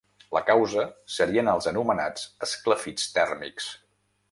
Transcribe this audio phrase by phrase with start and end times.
[0.35, 0.85] La causa
[1.17, 3.71] serien els anomenats “esclafits tèrmics”.